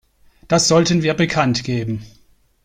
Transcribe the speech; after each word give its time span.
Das 0.47 0.67
sollten 0.67 1.03
wir 1.03 1.13
bekanntgeben. 1.13 2.03